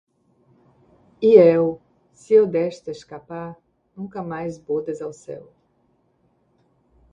[1.21, 1.79] léu,
[2.11, 3.55] Se eu desta escapar,
[3.95, 5.53] Nunca mais bodas ao céu...”